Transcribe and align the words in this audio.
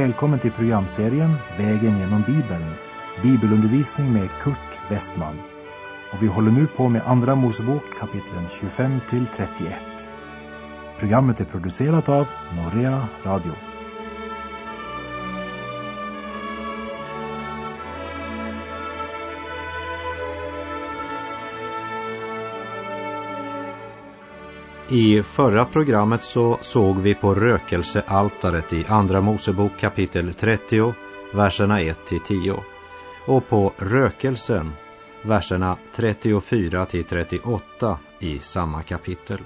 välkommen 0.00 0.38
till 0.38 0.52
programserien 0.52 1.34
Vägen 1.58 1.98
genom 1.98 2.22
Bibeln, 2.22 2.74
bibelundervisning 3.22 4.12
med 4.12 4.28
Kurt 4.42 4.90
Westman. 4.90 5.38
Och 6.12 6.22
vi 6.22 6.26
håller 6.26 6.50
nu 6.50 6.66
på 6.66 6.88
med 6.88 7.02
Andra 7.06 7.34
Mosebok 7.34 7.82
kapitlen 7.98 8.48
25 8.60 9.00
till 9.10 9.26
31. 9.36 9.76
Programmet 10.98 11.40
är 11.40 11.44
producerat 11.44 12.08
av 12.08 12.26
Norea 12.56 13.08
Radio. 13.24 13.52
I 24.92 25.22
förra 25.22 25.64
programmet 25.64 26.22
så 26.22 26.58
såg 26.60 26.98
vi 26.98 27.14
på 27.14 27.34
rökelsealtaret 27.34 28.72
i 28.72 28.84
Andra 28.88 29.20
Mosebok 29.20 29.72
kapitel 29.80 30.34
30, 30.34 30.94
verserna 31.34 31.80
1 31.80 32.06
till 32.06 32.20
10 32.20 32.64
och 33.26 33.48
på 33.48 33.72
rökelsen, 33.76 34.72
verserna 35.22 35.76
34 35.94 36.86
till 36.86 37.04
38 37.04 37.98
i 38.20 38.38
samma 38.38 38.82
kapitel. 38.82 39.40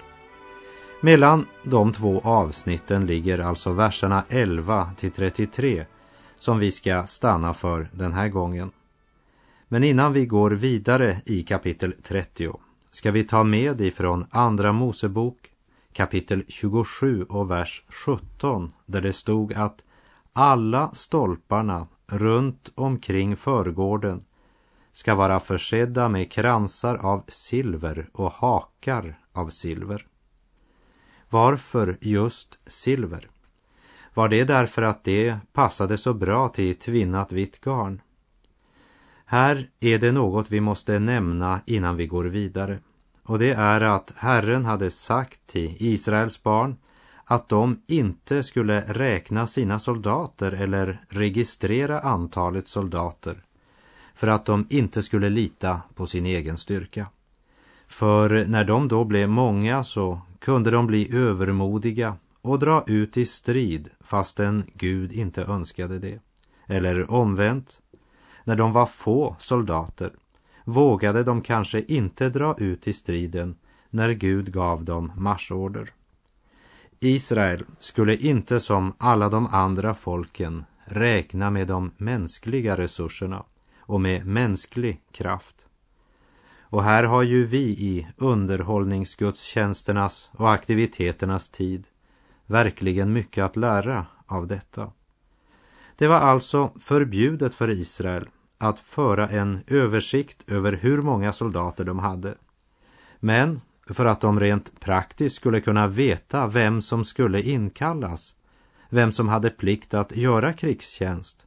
Mellan 1.00 1.46
de 1.62 1.92
två 1.92 2.20
avsnitten 2.20 3.06
ligger 3.06 3.38
alltså 3.38 3.72
verserna 3.72 4.24
11 4.28 4.90
till 4.96 5.10
33 5.10 5.84
som 6.38 6.58
vi 6.58 6.70
ska 6.70 7.02
stanna 7.06 7.54
för 7.54 7.88
den 7.92 8.12
här 8.12 8.28
gången. 8.28 8.70
Men 9.68 9.84
innan 9.84 10.12
vi 10.12 10.26
går 10.26 10.50
vidare 10.50 11.20
i 11.24 11.42
kapitel 11.42 11.94
30 12.02 12.52
ska 12.94 13.10
vi 13.10 13.24
ta 13.24 13.44
med 13.44 13.80
ifrån 13.80 14.26
Andra 14.30 14.72
Mosebok 14.72 15.50
kapitel 15.92 16.44
27 16.48 17.24
och 17.24 17.50
vers 17.50 17.82
17 17.88 18.72
där 18.86 19.00
det 19.00 19.12
stod 19.12 19.52
att 19.52 19.84
alla 20.32 20.90
stolparna 20.94 21.86
runt 22.06 22.70
omkring 22.74 23.36
förgården 23.36 24.24
ska 24.92 25.14
vara 25.14 25.40
försedda 25.40 26.08
med 26.08 26.32
kransar 26.32 26.94
av 26.94 27.24
silver 27.28 28.10
och 28.12 28.32
hakar 28.32 29.18
av 29.32 29.48
silver. 29.48 30.06
Varför 31.30 31.98
just 32.00 32.58
silver? 32.66 33.30
Var 34.14 34.28
det 34.28 34.44
därför 34.44 34.82
att 34.82 35.04
det 35.04 35.36
passade 35.52 35.98
så 35.98 36.14
bra 36.14 36.48
till 36.48 36.78
tvinnat 36.78 37.32
vitt 37.32 37.60
garn? 37.60 38.00
Här 39.24 39.70
är 39.80 39.98
det 39.98 40.12
något 40.12 40.50
vi 40.50 40.60
måste 40.60 40.98
nämna 40.98 41.60
innan 41.66 41.96
vi 41.96 42.06
går 42.06 42.24
vidare. 42.24 42.78
Och 43.22 43.38
det 43.38 43.52
är 43.52 43.80
att 43.80 44.12
Herren 44.16 44.64
hade 44.64 44.90
sagt 44.90 45.46
till 45.46 45.76
Israels 45.78 46.42
barn 46.42 46.76
att 47.24 47.48
de 47.48 47.82
inte 47.86 48.42
skulle 48.42 48.80
räkna 48.80 49.46
sina 49.46 49.78
soldater 49.78 50.52
eller 50.52 51.00
registrera 51.08 52.00
antalet 52.00 52.68
soldater 52.68 53.44
för 54.14 54.26
att 54.26 54.46
de 54.46 54.66
inte 54.70 55.02
skulle 55.02 55.30
lita 55.30 55.80
på 55.94 56.06
sin 56.06 56.26
egen 56.26 56.58
styrka. 56.58 57.06
För 57.86 58.46
när 58.46 58.64
de 58.64 58.88
då 58.88 59.04
blev 59.04 59.28
många 59.28 59.84
så 59.84 60.20
kunde 60.38 60.70
de 60.70 60.86
bli 60.86 61.16
övermodiga 61.16 62.16
och 62.42 62.58
dra 62.58 62.84
ut 62.86 63.16
i 63.16 63.26
strid 63.26 63.90
fastän 64.00 64.64
Gud 64.74 65.12
inte 65.12 65.42
önskade 65.44 65.98
det. 65.98 66.20
Eller 66.66 67.10
omvänt, 67.10 67.80
när 68.44 68.56
de 68.56 68.72
var 68.72 68.86
få 68.86 69.36
soldater 69.38 70.12
vågade 70.64 71.24
de 71.24 71.40
kanske 71.40 71.82
inte 71.82 72.28
dra 72.28 72.54
ut 72.58 72.88
i 72.88 72.92
striden 72.92 73.56
när 73.90 74.12
Gud 74.12 74.52
gav 74.52 74.84
dem 74.84 75.12
marschorder. 75.16 75.92
Israel 77.00 77.64
skulle 77.80 78.16
inte 78.16 78.60
som 78.60 78.92
alla 78.98 79.28
de 79.28 79.46
andra 79.46 79.94
folken 79.94 80.64
räkna 80.84 81.50
med 81.50 81.68
de 81.68 81.90
mänskliga 81.96 82.76
resurserna 82.76 83.44
och 83.78 84.00
med 84.00 84.26
mänsklig 84.26 85.00
kraft. 85.12 85.66
Och 86.60 86.84
här 86.84 87.04
har 87.04 87.22
ju 87.22 87.46
vi 87.46 87.62
i 87.62 88.06
underhållningsgudstjänsternas 88.16 90.30
och 90.32 90.52
aktiviteternas 90.52 91.48
tid 91.48 91.86
verkligen 92.46 93.12
mycket 93.12 93.44
att 93.44 93.56
lära 93.56 94.06
av 94.26 94.46
detta. 94.46 94.92
Det 95.96 96.06
var 96.06 96.20
alltså 96.20 96.72
förbjudet 96.80 97.54
för 97.54 97.70
Israel 97.70 98.28
att 98.64 98.80
föra 98.80 99.28
en 99.28 99.60
översikt 99.66 100.50
över 100.50 100.72
hur 100.72 101.02
många 101.02 101.32
soldater 101.32 101.84
de 101.84 101.98
hade. 101.98 102.34
Men 103.20 103.60
för 103.86 104.04
att 104.04 104.20
de 104.20 104.40
rent 104.40 104.80
praktiskt 104.80 105.36
skulle 105.36 105.60
kunna 105.60 105.86
veta 105.86 106.46
vem 106.46 106.82
som 106.82 107.04
skulle 107.04 107.42
inkallas, 107.42 108.36
vem 108.88 109.12
som 109.12 109.28
hade 109.28 109.50
plikt 109.50 109.94
att 109.94 110.16
göra 110.16 110.52
krigstjänst, 110.52 111.46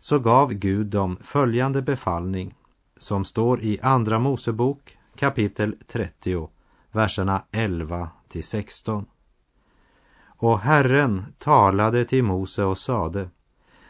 så 0.00 0.18
gav 0.18 0.52
Gud 0.52 0.86
dem 0.86 1.16
följande 1.20 1.82
befallning 1.82 2.54
som 2.98 3.24
står 3.24 3.60
i 3.62 3.80
Andra 3.82 4.18
Mosebok 4.18 4.98
kapitel 5.16 5.76
30, 5.86 6.48
verserna 6.92 7.42
11 7.50 8.08
till 8.28 8.44
16. 8.44 9.06
Och 10.26 10.60
Herren 10.60 11.24
talade 11.38 12.04
till 12.04 12.24
Mose 12.24 12.64
och 12.64 12.78
sade 12.78 13.28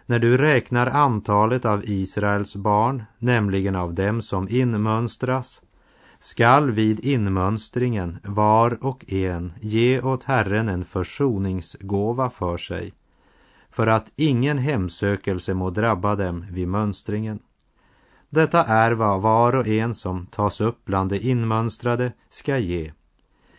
när 0.06 0.19
du 0.19 0.37
räknar 0.37 0.87
antalet 0.87 1.65
av 1.65 1.84
Israels 1.84 2.56
barn, 2.56 3.04
nämligen 3.19 3.76
av 3.76 3.94
dem 3.94 4.22
som 4.22 4.48
inmönstras, 4.48 5.62
skall 6.19 6.70
vid 6.70 7.00
inmönstringen 7.00 8.19
var 8.22 8.84
och 8.84 9.12
en 9.12 9.53
ge 9.60 10.00
åt 10.00 10.25
Herren 10.25 10.69
en 10.69 10.84
försoningsgåva 10.84 12.31
för 12.31 12.56
sig, 12.56 12.92
för 13.70 13.87
att 13.87 14.12
ingen 14.16 14.59
hemsökelse 14.59 15.54
må 15.54 15.70
drabba 15.70 16.16
dem 16.16 16.44
vid 16.50 16.69
mönstringen. 16.69 17.38
Detta 18.31 18.65
är 18.65 18.92
vad 18.92 19.22
var 19.22 19.54
och 19.54 19.69
en 19.69 19.94
som 19.94 20.26
tas 20.26 20.60
upp 20.60 20.84
bland 20.84 21.10
de 21.10 21.19
inmönstrade 21.19 22.12
ska 22.31 22.59
ge. 22.59 22.92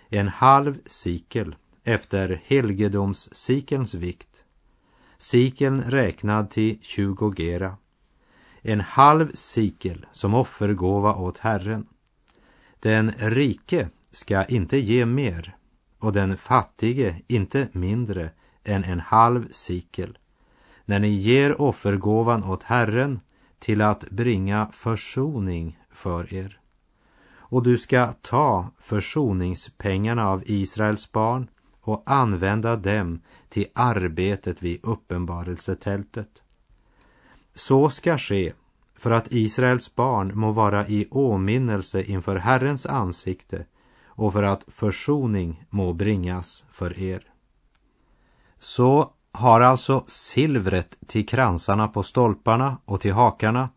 En 0.09 0.27
halv 0.27 0.79
sikel 0.85 1.55
efter 1.83 2.41
helgedomssikelns 2.45 3.93
vikt 3.93 4.34
sikeln 5.25 5.81
räknad 5.81 6.49
till 6.49 6.79
20 6.81 7.33
gera. 7.37 7.77
En 8.61 8.81
halv 8.81 9.31
sikel 9.33 10.05
som 10.11 10.33
offergåva 10.33 11.15
åt 11.15 11.37
Herren. 11.37 11.87
Den 12.79 13.11
rike 13.11 13.89
ska 14.11 14.45
inte 14.45 14.77
ge 14.77 15.05
mer 15.05 15.55
och 15.99 16.13
den 16.13 16.37
fattige 16.37 17.21
inte 17.27 17.67
mindre 17.71 18.29
än 18.63 18.83
en 18.83 18.99
halv 18.99 19.51
sikel 19.51 20.17
när 20.85 20.99
ni 20.99 21.09
ger 21.09 21.61
offergåvan 21.61 22.43
åt 22.43 22.63
Herren 22.63 23.19
till 23.59 23.81
att 23.81 24.09
bringa 24.09 24.67
försoning 24.73 25.79
för 25.91 26.33
er. 26.33 26.59
Och 27.27 27.63
du 27.63 27.77
ska 27.77 28.13
ta 28.21 28.69
försoningspengarna 28.79 30.29
av 30.29 30.43
Israels 30.45 31.11
barn 31.11 31.47
och 31.87 32.03
använda 32.05 32.75
dem 32.75 33.21
till 33.49 33.67
arbetet 33.73 34.63
vid 34.63 34.79
uppenbarelsetältet. 34.83 36.43
Så 37.55 37.89
ska 37.89 38.17
ske 38.17 38.53
för 38.95 39.11
att 39.11 39.33
Israels 39.33 39.95
barn 39.95 40.31
må 40.39 40.51
vara 40.51 40.87
i 40.87 41.07
åminnelse 41.11 42.03
inför 42.03 42.35
Herrens 42.35 42.85
ansikte 42.85 43.65
och 44.05 44.33
för 44.33 44.43
att 44.43 44.63
försoning 44.67 45.65
må 45.69 45.93
bringas 45.93 46.65
för 46.71 46.99
er. 46.99 47.23
Så 48.59 49.13
har 49.31 49.61
alltså 49.61 50.03
silvret 50.07 50.97
till 51.07 51.27
kransarna 51.27 51.87
på 51.87 52.03
stolparna 52.03 52.77
och 52.85 53.01
till 53.01 53.13
hakarna 53.13 53.69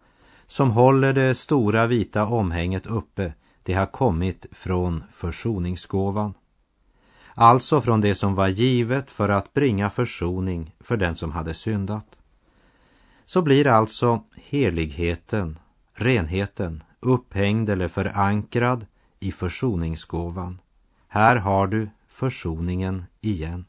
som 0.46 0.70
håller 0.70 1.12
det 1.12 1.34
stora 1.34 1.86
vita 1.86 2.26
omhänget 2.26 2.86
uppe, 2.86 3.32
det 3.62 3.74
har 3.74 3.86
kommit 3.86 4.46
från 4.52 5.04
försoningsgåvan 5.12 6.34
alltså 7.38 7.80
från 7.80 8.00
det 8.00 8.14
som 8.14 8.34
var 8.34 8.48
givet 8.48 9.10
för 9.10 9.28
att 9.28 9.54
bringa 9.54 9.90
försoning 9.90 10.74
för 10.80 10.96
den 10.96 11.16
som 11.16 11.32
hade 11.32 11.54
syndat. 11.54 12.18
Så 13.24 13.42
blir 13.42 13.66
alltså 13.66 14.22
heligheten, 14.34 15.58
renheten, 15.92 16.82
upphängd 17.00 17.70
eller 17.70 17.88
förankrad 17.88 18.86
i 19.20 19.32
försoningsgåvan. 19.32 20.60
Här 21.08 21.36
har 21.36 21.66
du 21.66 21.90
försoningen 22.08 23.04
igen. 23.20 23.64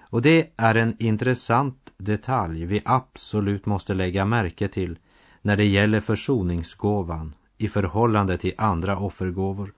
Och 0.00 0.22
det 0.22 0.50
är 0.56 0.74
en 0.74 0.96
intressant 0.98 1.92
detalj 1.96 2.64
vi 2.64 2.82
absolut 2.84 3.66
måste 3.66 3.94
lägga 3.94 4.24
märke 4.24 4.68
till 4.68 4.98
när 5.42 5.56
det 5.56 5.64
gäller 5.64 6.00
försoningsgåvan 6.00 7.34
i 7.58 7.68
förhållande 7.68 8.38
till 8.38 8.54
andra 8.58 8.98
offergåvor. 8.98 9.72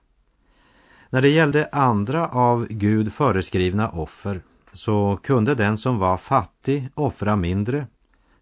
När 1.15 1.21
det 1.21 1.29
gällde 1.29 1.69
andra 1.71 2.27
av 2.27 2.67
Gud 2.69 3.13
föreskrivna 3.13 3.89
offer 3.89 4.41
så 4.73 5.19
kunde 5.23 5.55
den 5.55 5.77
som 5.77 5.99
var 5.99 6.17
fattig 6.17 6.89
offra 6.93 7.35
mindre, 7.35 7.87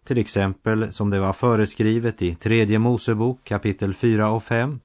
till 0.04 0.18
exempel 0.18 0.92
som 0.92 1.10
det 1.10 1.20
var 1.20 1.32
föreskrivet 1.32 2.22
i 2.22 2.34
tredje 2.34 2.78
Mosebok 2.78 3.44
kapitel 3.44 3.94
4 3.94 4.30
och 4.30 4.42
5, 4.42 4.80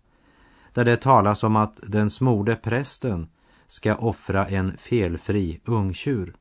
där 0.73 0.85
det 0.85 0.97
talas 0.97 1.43
om 1.43 1.55
att 1.55 1.79
den 1.83 2.09
smorde 2.09 2.55
prästen 2.55 3.27
ska 3.67 3.95
offra 3.95 4.47
en 4.47 4.77
felfri 4.77 5.59
ungtjur. 5.65 6.33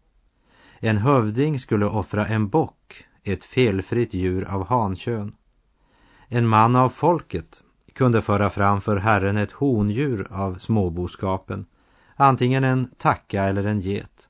En 0.79 0.99
hövding 0.99 1.59
skulle 1.59 1.87
offra 1.87 2.27
en 2.27 2.49
bock, 2.49 3.05
ett 3.23 3.45
felfritt 3.45 4.15
djur 4.15 4.45
av 4.45 4.67
hankön. 4.67 5.33
En 6.29 6.49
man 6.49 6.77
av 6.77 6.89
folket 6.89 7.63
kunde 7.99 8.23
föra 8.23 8.51
fram 8.51 8.81
för 8.81 8.97
Herren 8.97 9.37
ett 9.37 9.53
hondjur 9.53 10.27
av 10.31 10.55
småboskapen, 10.55 11.67
antingen 12.17 12.65
en 12.65 12.91
tacka 12.99 13.45
eller 13.45 13.67
en 13.67 13.81
get. 13.81 14.29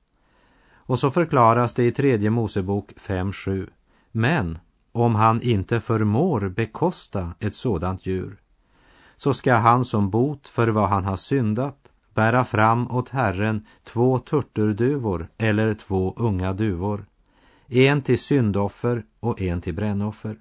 Och 0.73 0.99
så 0.99 1.11
förklaras 1.11 1.75
det 1.75 1.85
i 1.85 1.93
tredje 1.93 2.31
Mosebok 2.31 2.93
5.7. 3.07 3.69
Men 4.13 4.59
om 4.93 5.15
han 5.15 5.43
inte 5.43 5.81
förmår 5.81 6.49
bekosta 6.49 7.35
ett 7.39 7.55
sådant 7.55 8.07
djur, 8.07 8.37
så 9.17 9.35
ska 9.35 9.55
han 9.55 9.85
som 9.85 10.11
bot 10.11 10.49
för 10.49 10.69
vad 10.69 10.89
han 10.89 11.05
har 11.05 11.17
syndat 11.17 11.89
bära 12.15 12.45
fram 12.45 12.91
åt 12.91 13.09
Herren 13.09 13.67
två 13.85 14.19
turturduvor 14.19 15.29
eller 15.39 15.75
två 15.75 16.15
unga 16.17 16.53
duvor, 16.53 17.07
en 17.67 18.03
till 18.03 18.19
syndoffer 18.19 19.05
och 19.21 19.41
en 19.41 19.61
till 19.61 19.75
brännoffer. 19.75 20.37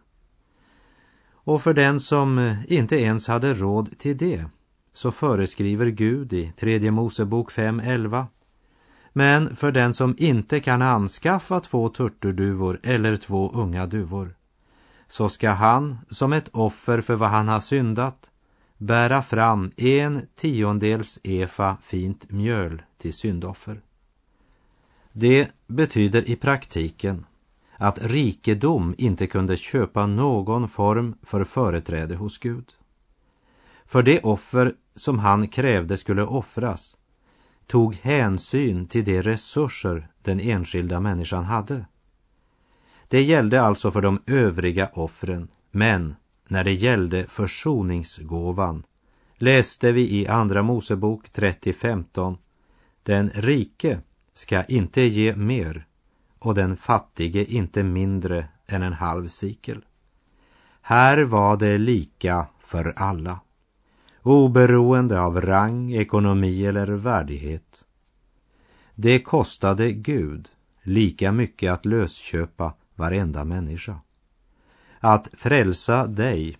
Och 1.48 1.62
för 1.62 1.74
den 1.74 2.00
som 2.00 2.38
eh, 2.38 2.74
inte 2.74 2.96
ens 2.96 3.28
hade 3.28 3.54
råd 3.54 3.98
till 3.98 4.18
det 4.18 4.46
så 4.94 5.12
föreskriver 5.12 5.88
Gud 5.88 6.34
i 6.34 6.52
tredje 6.58 6.92
Mosebok 6.92 7.52
5.11 7.52 8.26
men 9.14 9.56
för 9.56 9.72
den 9.72 9.94
som 9.94 10.16
inte 10.18 10.60
kan 10.60 10.82
anskaffa 10.82 11.60
två 11.60 11.90
turturduvor 11.90 12.80
eller 12.84 13.18
två 13.18 13.52
unga 13.54 13.86
duvor 13.86 14.36
så 15.08 15.30
ska 15.30 15.50
han 15.50 15.98
som 16.10 16.34
ett 16.34 16.50
offer 16.52 17.02
för 17.02 17.16
vad 17.16 17.30
han 17.30 17.48
har 17.48 17.60
syndat 17.60 18.30
bära 18.78 19.22
fram 19.22 19.72
en 19.78 20.22
tiondels 20.36 21.20
efa 21.24 21.78
fint 21.84 22.32
mjöl 22.32 22.82
till 22.98 23.14
syndoffer. 23.14 23.82
Det 25.12 25.48
betyder 25.68 26.30
i 26.30 26.36
praktiken 26.36 27.26
att 27.78 28.00
rikedom 28.02 28.96
inte 28.98 29.28
kunde 29.28 29.58
köpa 29.58 30.08
någon 30.08 30.70
form 30.70 31.16
för 31.22 31.44
företräde 31.44 32.16
hos 32.16 32.38
Gud. 32.38 32.72
För 33.86 34.04
det 34.04 34.20
offer 34.20 34.76
som 34.96 35.20
han 35.20 35.48
krävde 35.48 35.98
skulle 35.98 36.24
offras 36.24 36.98
tog 37.68 37.96
hänsyn 37.96 38.88
till 38.88 39.06
de 39.06 39.22
resurser 39.22 40.08
den 40.22 40.40
enskilda 40.40 41.00
människan 41.00 41.44
hade. 41.44 41.86
Det 43.08 43.24
gällde 43.24 43.62
alltså 43.62 43.92
för 43.92 44.02
de 44.02 44.22
övriga 44.26 44.90
offren, 44.94 45.48
men 45.72 46.16
när 46.48 46.64
det 46.64 46.74
gällde 46.74 47.28
försoningsgåvan 47.28 48.84
läste 49.38 49.92
vi 49.92 50.20
i 50.20 50.28
Andra 50.28 50.64
Mosebok 50.64 51.30
30.15 51.30 52.38
Den 53.04 53.30
rike 53.30 54.00
ska 54.34 54.64
inte 54.64 55.02
ge 55.02 55.36
mer 55.36 55.87
och 56.39 56.56
den 56.56 56.78
fattige 56.78 57.45
inte 57.45 57.84
mindre 57.84 58.48
än 58.68 58.84
en 58.84 58.94
halv 58.94 59.28
sikel. 59.28 59.86
Här 60.81 61.22
var 61.24 61.57
det 61.57 61.78
lika 61.78 62.48
för 62.60 62.94
alla, 62.98 63.39
oberoende 64.24 65.22
av 65.22 65.42
rang, 65.42 65.92
ekonomi 65.92 66.66
eller 66.66 66.88
värdighet. 66.88 67.84
Det 68.95 69.19
kostade 69.19 69.92
Gud 69.92 70.50
lika 70.84 71.31
mycket 71.31 71.72
att 71.72 71.86
lösköpa 71.86 72.74
varenda 72.95 73.44
människa. 73.44 74.00
Att 75.00 75.30
frälsa 75.33 76.07
dig 76.07 76.57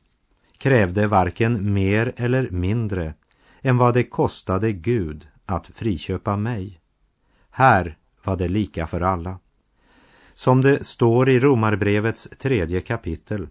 krävde 0.57 1.07
varken 1.07 1.73
mer 1.73 2.13
eller 2.18 2.50
mindre 2.50 3.13
än 3.62 3.77
vad 3.77 3.94
det 3.94 4.03
kostade 4.03 4.71
Gud 4.71 5.27
att 5.45 5.68
friköpa 5.68 6.38
mig. 6.38 6.80
Här 7.50 7.97
var 8.23 8.35
det 8.35 8.47
lika 8.47 8.88
för 8.88 9.01
alla. 9.01 9.39
Som 10.38 10.62
det 10.62 10.86
står 10.86 11.30
i 11.30 11.39
Romarbrevets 11.39 12.30
tredje 12.39 12.81
kapitel, 12.81 13.48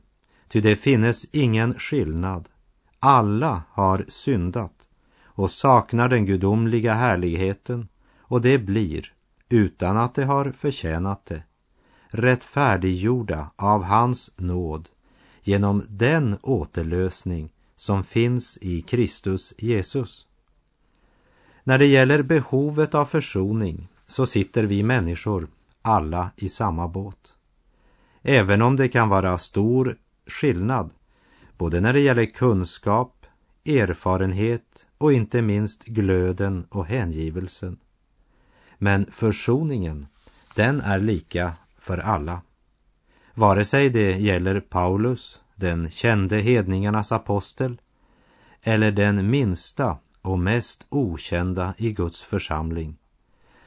ty 0.49 0.61
det 0.61 0.77
finnes 0.77 1.27
ingen 1.33 1.79
skillnad. 1.79 2.49
Alla 2.99 3.63
har 3.71 4.05
syndat 4.09 4.89
och 5.25 5.51
saknar 5.51 6.09
den 6.09 6.27
gudomliga 6.27 6.95
härligheten 6.95 7.89
och 8.19 8.43
det 8.43 8.59
blir, 8.59 9.13
utan 9.49 9.97
att 9.97 10.15
de 10.15 10.23
har 10.23 10.51
förtjänat 10.51 11.27
det, 11.27 11.43
rättfärdiggjorda 12.09 13.51
av 13.57 13.83
hans 13.83 14.31
nåd 14.37 14.89
genom 15.43 15.83
den 15.89 16.39
återlösning 16.43 17.51
som 17.77 18.05
finns 18.05 18.59
i 18.61 18.83
Kristus 18.83 19.55
Jesus. 19.59 20.27
När 21.65 21.79
det 21.79 21.87
gäller 21.87 22.23
behovet 22.23 22.95
av 22.95 23.05
försoning 23.05 23.89
så 24.07 24.27
sitter 24.27 24.65
vi 24.65 24.83
människor 24.83 25.49
alla 25.87 26.31
i 26.37 26.49
samma 26.49 26.89
båt. 26.89 27.33
Även 28.23 28.63
om 28.63 28.77
det 28.77 28.89
kan 28.89 29.09
vara 29.09 29.39
stor 29.39 29.97
skillnad 30.27 30.91
både 31.59 31.81
när 31.81 31.93
det 31.93 32.01
gäller 32.01 32.25
kunskap, 32.25 33.27
erfarenhet 33.65 34.87
och 34.99 35.13
inte 35.13 35.43
minst 35.43 35.85
glöden 35.85 36.67
och 36.71 36.87
hängivelsen. 36.87 37.79
Men 38.79 39.07
försoningen, 39.13 40.07
den 40.55 40.81
är 40.81 41.01
lika 41.01 41.53
för 41.79 41.99
alla. 41.99 42.43
Vare 43.35 43.65
sig 43.65 43.91
det 43.91 44.19
gäller 44.19 44.61
Paulus, 44.61 45.41
den 45.55 45.91
kände 45.91 46.39
hedningarnas 46.39 47.13
apostel, 47.13 47.81
eller 48.63 48.91
den 48.91 49.31
minsta 49.31 49.99
och 50.23 50.39
mest 50.39 50.87
okända 50.89 51.75
i 51.79 51.93
Guds 51.93 52.23
församling, 52.23 52.97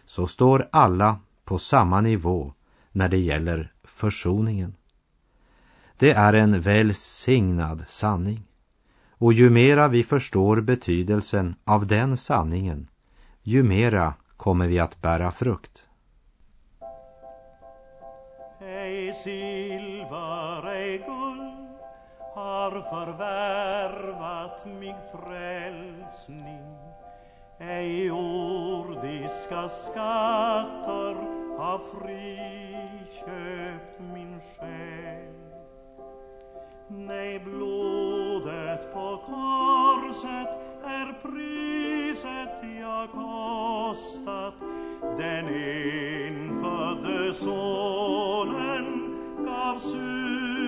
så 0.06 0.27
står 0.27 0.68
alla 0.72 1.19
på 1.50 1.57
samma 1.57 2.01
nivå 2.01 2.54
när 2.92 3.10
det 3.10 3.18
gäller 3.18 3.72
försoningen. 3.84 4.75
Det 5.98 6.12
är 6.12 6.34
en 6.34 6.62
välsignad 6.62 7.84
sanning. 7.88 8.44
Och 9.10 9.34
ju 9.34 9.50
mera 9.50 9.88
vi 9.88 10.04
förstår 10.04 10.62
betydelsen 10.62 11.56
av 11.66 11.88
den 11.88 12.18
sanningen, 12.18 12.90
ju 13.44 13.63
mera 13.63 14.13
kommer 14.38 14.68
vi 14.68 14.80
att 14.80 15.01
bära 15.01 15.31
frukt. 15.31 15.86
Ej 18.62 19.13
silver, 19.24 20.68
ej 20.68 20.98
guld 20.98 21.69
har 22.36 22.72
förvärvat 22.72 24.65
mig 24.65 24.96
frälsning 25.12 26.79
ej 27.60 28.06
jordiska 28.06 29.70
skatter 29.70 31.28
har 31.69 31.79
friköpt 31.93 33.59
min 34.13 34.39
själ. 34.57 35.33
Nej, 36.88 37.39
blodet 37.39 38.93
på 38.93 39.21
korset 39.25 40.49
är 40.83 41.13
priset 41.21 42.79
jag 42.79 43.11
kostat. 43.11 44.53
Den 45.17 45.47
enfödde 45.47 47.33
sonen 47.33 48.85
gavs 49.45 49.93
ut 49.93 50.59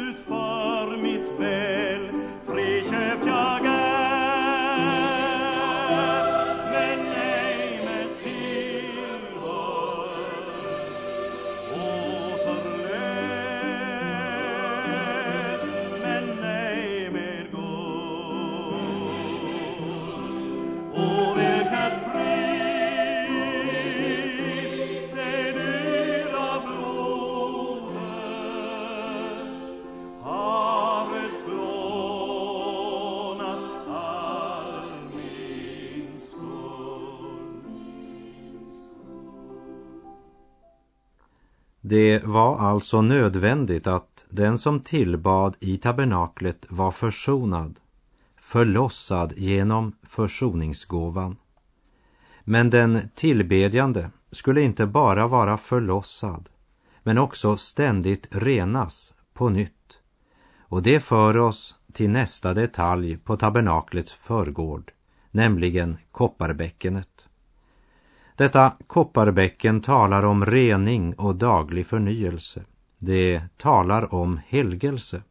Det 41.92 42.24
var 42.24 42.58
alltså 42.58 43.02
nödvändigt 43.02 43.88
att 43.88 44.26
den 44.30 44.60
som 44.60 44.80
tillbad 44.80 45.56
i 45.60 45.78
tabernaklet 45.78 46.66
var 46.70 46.92
försonad, 46.92 47.80
förlossad 48.42 49.34
genom 49.38 49.96
försoningsgåvan. 50.04 51.36
Men 52.44 52.70
den 52.70 53.10
tillbedjande 53.16 54.10
skulle 54.32 54.62
inte 54.62 54.86
bara 54.86 55.28
vara 55.28 55.58
förlossad, 55.58 56.50
men 57.04 57.18
också 57.18 57.58
ständigt 57.58 58.28
renas 58.32 59.14
på 59.34 59.50
nytt. 59.50 60.00
Och 60.60 60.84
det 60.84 61.00
för 61.00 61.38
oss 61.38 61.76
till 61.94 62.10
nästa 62.10 62.54
detalj 62.54 63.18
på 63.18 63.38
tabernaklets 63.38 64.12
förgård, 64.12 64.92
nämligen 65.32 65.98
kopparbäckenet. 66.12 67.11
Detta 68.36 68.74
kopparbäcken 68.88 69.82
talar 69.82 70.26
om 70.26 70.46
rening 70.46 71.14
och 71.14 71.36
daglig 71.36 71.88
förnyelse. 71.88 72.64
Det 72.98 73.42
talar 73.58 74.14
om 74.14 74.40
helgelse. 74.48 75.22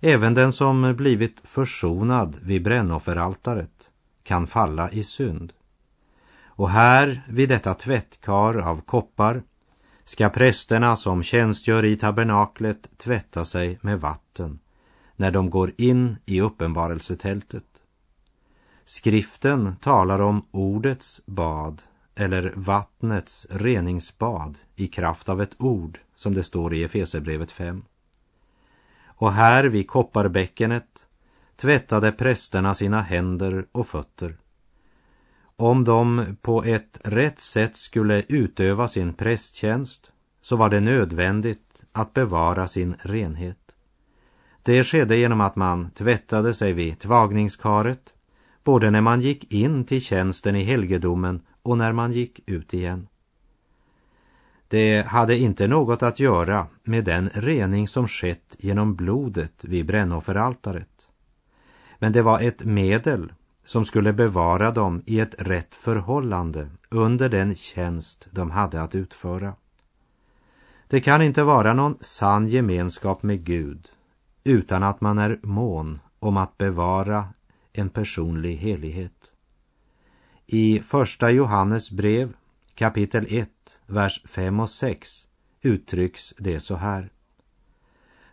Även 0.00 0.34
den 0.34 0.52
som 0.52 0.94
blivit 0.96 1.40
försonad 1.44 2.38
vid 2.42 2.62
brännofferaltaret 2.62 3.90
kan 4.22 4.46
falla 4.46 4.90
i 4.90 5.04
synd. 5.04 5.52
Och 6.56 6.70
här 6.70 7.22
vid 7.28 7.48
detta 7.48 7.74
tvättkar 7.74 8.58
av 8.58 8.80
koppar 8.80 9.42
ska 10.04 10.28
prästerna 10.28 10.96
som 10.96 11.22
tjänstgör 11.22 11.84
i 11.84 11.96
tabernaklet 11.96 12.98
tvätta 12.98 13.44
sig 13.44 13.78
med 13.82 14.00
vatten 14.00 14.58
när 15.16 15.30
de 15.30 15.50
går 15.50 15.72
in 15.76 16.16
i 16.26 16.40
uppenbarelsetältet. 16.40 17.73
Skriften 18.84 19.76
talar 19.76 20.18
om 20.20 20.46
ordets 20.50 21.20
bad 21.26 21.82
eller 22.14 22.52
vattnets 22.56 23.46
reningsbad 23.50 24.58
i 24.76 24.86
kraft 24.86 25.28
av 25.28 25.42
ett 25.42 25.54
ord 25.58 25.98
som 26.14 26.34
det 26.34 26.42
står 26.42 26.74
i 26.74 26.82
Efesebrevet 26.82 27.52
5. 27.52 27.84
Och 29.04 29.32
här 29.32 29.64
vid 29.64 29.88
kopparbäckenet 29.88 31.06
tvättade 31.56 32.12
prästerna 32.12 32.74
sina 32.74 33.02
händer 33.02 33.66
och 33.72 33.88
fötter. 33.88 34.36
Om 35.56 35.84
de 35.84 36.36
på 36.42 36.64
ett 36.64 36.98
rätt 37.04 37.40
sätt 37.40 37.76
skulle 37.76 38.24
utöva 38.28 38.88
sin 38.88 39.14
prästtjänst 39.14 40.12
så 40.40 40.56
var 40.56 40.70
det 40.70 40.80
nödvändigt 40.80 41.82
att 41.92 42.14
bevara 42.14 42.68
sin 42.68 42.94
renhet. 43.00 43.58
Det 44.62 44.84
skedde 44.84 45.16
genom 45.16 45.40
att 45.40 45.56
man 45.56 45.90
tvättade 45.90 46.54
sig 46.54 46.72
vid 46.72 46.98
tvagningskaret, 46.98 48.13
både 48.64 48.90
när 48.90 49.00
man 49.00 49.20
gick 49.20 49.52
in 49.52 49.84
till 49.84 50.00
tjänsten 50.00 50.56
i 50.56 50.62
helgedomen 50.62 51.40
och 51.62 51.78
när 51.78 51.92
man 51.92 52.12
gick 52.12 52.40
ut 52.46 52.74
igen. 52.74 53.06
Det 54.68 55.06
hade 55.06 55.36
inte 55.36 55.66
något 55.66 56.02
att 56.02 56.20
göra 56.20 56.66
med 56.82 57.04
den 57.04 57.30
rening 57.34 57.88
som 57.88 58.08
skett 58.08 58.56
genom 58.58 58.94
blodet 58.94 59.64
vid 59.64 59.86
brännofferaltaret. 59.86 61.08
Men 61.98 62.12
det 62.12 62.22
var 62.22 62.40
ett 62.40 62.64
medel 62.64 63.32
som 63.64 63.84
skulle 63.84 64.12
bevara 64.12 64.70
dem 64.70 65.02
i 65.06 65.20
ett 65.20 65.34
rätt 65.38 65.74
förhållande 65.74 66.68
under 66.88 67.28
den 67.28 67.56
tjänst 67.56 68.28
de 68.30 68.50
hade 68.50 68.82
att 68.82 68.94
utföra. 68.94 69.54
Det 70.88 71.00
kan 71.00 71.22
inte 71.22 71.42
vara 71.42 71.74
någon 71.74 71.98
sann 72.00 72.48
gemenskap 72.48 73.22
med 73.22 73.44
Gud 73.44 73.88
utan 74.44 74.82
att 74.82 75.00
man 75.00 75.18
är 75.18 75.38
mån 75.42 76.00
om 76.18 76.36
att 76.36 76.58
bevara 76.58 77.28
en 77.74 77.90
personlig 77.90 78.56
helighet. 78.56 79.32
I 80.46 80.80
första 80.80 81.30
Johannes 81.30 81.90
brev 81.90 82.32
kapitel 82.74 83.26
1, 83.28 83.48
vers 83.86 84.22
5 84.24 84.60
och 84.60 84.70
6 84.70 85.26
uttrycks 85.62 86.34
det 86.38 86.60
så 86.60 86.74
här. 86.74 87.10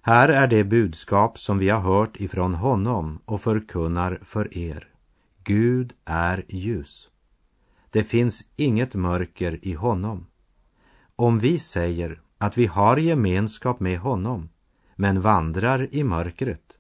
Här 0.02 0.30
är 0.30 0.48
det 0.48 0.64
budskap 0.64 1.40
som 1.40 1.58
vi 1.58 1.70
har 1.70 1.80
hört 1.80 2.20
ifrån 2.20 2.54
honom 2.54 3.20
och 3.26 3.42
förkunnar 3.42 4.20
för 4.24 4.58
er. 4.58 4.88
Gud 5.44 5.94
är 6.06 6.46
ljus. 6.48 7.10
Det 7.90 8.04
finns 8.04 8.46
inget 8.56 8.96
mörker 8.96 9.60
i 9.68 9.74
honom. 9.74 10.28
Om 11.16 11.40
vi 11.40 11.60
säger 11.60 12.22
att 12.38 12.58
vi 12.58 12.66
har 12.66 12.98
gemenskap 12.98 13.80
med 13.80 14.00
honom 14.00 14.50
men 14.96 15.22
vandrar 15.22 15.96
i 15.96 16.04
mörkret 16.04 16.78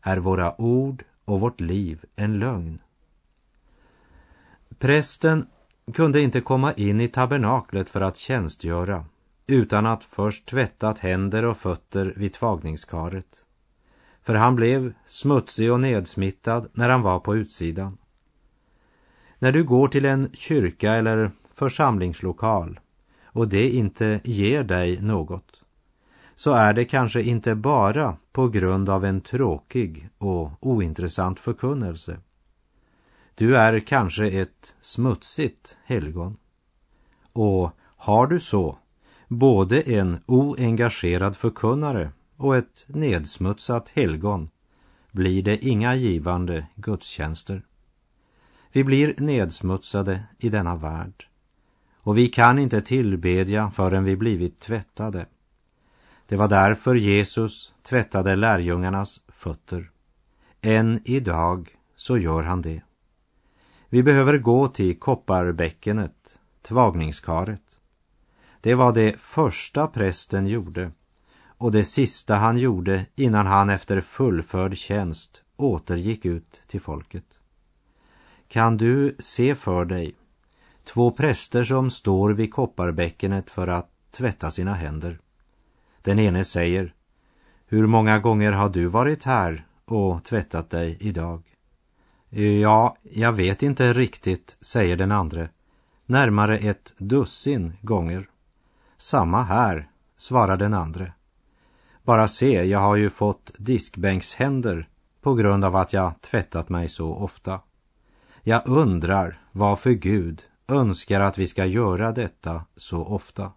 är 0.00 0.16
våra 0.16 0.60
ord 0.60 1.04
och 1.26 1.40
vårt 1.40 1.60
liv 1.60 2.04
en 2.16 2.38
lögn. 2.38 2.78
Prästen 4.78 5.46
kunde 5.94 6.20
inte 6.20 6.40
komma 6.40 6.72
in 6.72 7.00
i 7.00 7.08
tabernaklet 7.08 7.90
för 7.90 8.00
att 8.00 8.16
tjänstgöra 8.16 9.04
utan 9.46 9.86
att 9.86 10.04
först 10.04 10.46
tvättat 10.46 10.98
händer 10.98 11.44
och 11.44 11.58
fötter 11.58 12.14
vid 12.16 12.32
tvagningskaret. 12.32 13.44
För 14.22 14.34
han 14.34 14.56
blev 14.56 14.92
smutsig 15.06 15.72
och 15.72 15.80
nedsmittad 15.80 16.68
när 16.72 16.88
han 16.88 17.02
var 17.02 17.20
på 17.20 17.36
utsidan. 17.36 17.98
När 19.38 19.52
du 19.52 19.64
går 19.64 19.88
till 19.88 20.04
en 20.04 20.30
kyrka 20.32 20.92
eller 20.92 21.30
församlingslokal 21.54 22.80
och 23.24 23.48
det 23.48 23.70
inte 23.70 24.20
ger 24.24 24.64
dig 24.64 25.00
något 25.02 25.62
så 26.36 26.52
är 26.52 26.72
det 26.72 26.84
kanske 26.84 27.22
inte 27.22 27.54
bara 27.54 28.16
på 28.32 28.48
grund 28.48 28.88
av 28.88 29.04
en 29.04 29.20
tråkig 29.20 30.08
och 30.18 30.50
ointressant 30.66 31.40
förkunnelse. 31.40 32.18
Du 33.34 33.56
är 33.56 33.80
kanske 33.80 34.26
ett 34.28 34.74
smutsigt 34.80 35.76
helgon. 35.84 36.36
Och 37.32 37.70
har 37.96 38.26
du 38.26 38.40
så 38.40 38.78
både 39.28 39.80
en 39.80 40.18
oengagerad 40.26 41.36
förkunnare 41.36 42.10
och 42.36 42.56
ett 42.56 42.84
nedsmutsat 42.86 43.88
helgon 43.88 44.48
blir 45.10 45.42
det 45.42 45.66
inga 45.66 45.94
givande 45.94 46.66
gudstjänster. 46.74 47.62
Vi 48.72 48.84
blir 48.84 49.14
nedsmutsade 49.18 50.22
i 50.38 50.48
denna 50.48 50.76
värld 50.76 51.26
och 52.06 52.18
vi 52.18 52.28
kan 52.28 52.58
inte 52.58 52.82
tillbedja 52.82 53.70
förrän 53.70 54.04
vi 54.04 54.16
blivit 54.16 54.60
tvättade. 54.60 55.26
Det 56.26 56.36
var 56.36 56.48
därför 56.48 56.94
Jesus 56.94 57.72
tvättade 57.82 58.36
lärjungarnas 58.36 59.22
fötter. 59.28 59.90
Än 60.60 61.00
idag 61.04 61.76
så 61.96 62.18
gör 62.18 62.42
han 62.42 62.62
det. 62.62 62.82
Vi 63.88 64.02
behöver 64.02 64.38
gå 64.38 64.68
till 64.68 64.98
kopparbäckenet, 64.98 66.38
tvagningskaret. 66.62 67.62
Det 68.60 68.74
var 68.74 68.92
det 68.92 69.20
första 69.20 69.86
prästen 69.86 70.46
gjorde 70.46 70.90
och 71.58 71.72
det 71.72 71.84
sista 71.84 72.34
han 72.34 72.58
gjorde 72.58 73.06
innan 73.14 73.46
han 73.46 73.70
efter 73.70 74.00
fullförd 74.00 74.76
tjänst 74.76 75.42
återgick 75.56 76.24
ut 76.24 76.60
till 76.66 76.80
folket. 76.80 77.40
Kan 78.48 78.76
du 78.76 79.16
se 79.18 79.54
för 79.54 79.84
dig 79.84 80.14
två 80.84 81.10
präster 81.10 81.64
som 81.64 81.90
står 81.90 82.30
vid 82.30 82.52
kopparbäckenet 82.52 83.50
för 83.50 83.68
att 83.68 83.90
tvätta 84.10 84.50
sina 84.50 84.74
händer? 84.74 85.18
Den 86.06 86.18
ene 86.18 86.44
säger 86.44 86.94
Hur 87.66 87.86
många 87.86 88.18
gånger 88.18 88.52
har 88.52 88.68
du 88.68 88.86
varit 88.86 89.24
här 89.24 89.66
och 89.84 90.24
tvättat 90.24 90.70
dig 90.70 90.96
idag? 91.00 91.42
Ja, 92.60 92.96
jag 93.02 93.32
vet 93.32 93.62
inte 93.62 93.92
riktigt, 93.92 94.56
säger 94.60 94.96
den 94.96 95.12
andre. 95.12 95.48
Närmare 96.04 96.58
ett 96.58 96.92
dussin 96.98 97.72
gånger. 97.80 98.28
Samma 98.96 99.42
här, 99.42 99.88
svarar 100.16 100.56
den 100.56 100.74
andre. 100.74 101.12
Bara 102.02 102.28
se, 102.28 102.64
jag 102.64 102.80
har 102.80 102.96
ju 102.96 103.10
fått 103.10 103.50
diskbänkshänder 103.58 104.88
på 105.20 105.34
grund 105.34 105.64
av 105.64 105.76
att 105.76 105.92
jag 105.92 106.20
tvättat 106.20 106.68
mig 106.68 106.88
så 106.88 107.14
ofta. 107.14 107.60
Jag 108.42 108.62
undrar 108.64 109.40
varför 109.52 109.90
Gud 109.90 110.42
önskar 110.68 111.20
att 111.20 111.38
vi 111.38 111.46
ska 111.46 111.64
göra 111.64 112.12
detta 112.12 112.64
så 112.76 113.04
ofta. 113.04 113.52